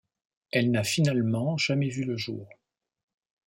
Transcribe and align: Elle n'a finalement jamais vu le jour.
Elle 0.49 0.71
n'a 0.71 0.83
finalement 0.83 1.57
jamais 1.57 1.89
vu 1.89 2.05
le 2.05 2.17
jour. 2.17 2.49